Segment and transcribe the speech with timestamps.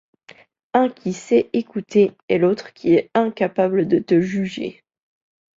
[0.73, 4.83] Un qui sait écouter et l’autre qui est incapable de te juger.